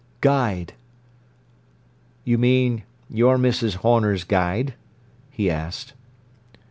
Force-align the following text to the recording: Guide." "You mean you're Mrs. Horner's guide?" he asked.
Guide." 0.21 0.73
"You 2.23 2.39
mean 2.39 2.85
you're 3.07 3.37
Mrs. 3.37 3.75
Horner's 3.75 4.23
guide?" 4.23 4.73
he 5.29 5.47
asked. 5.47 5.93